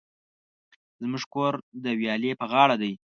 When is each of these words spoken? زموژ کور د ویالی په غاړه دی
زموژ 1.01 1.23
کور 1.33 1.53
د 1.83 1.85
ویالی 1.99 2.31
په 2.39 2.45
غاړه 2.51 2.75
دی 2.81 2.91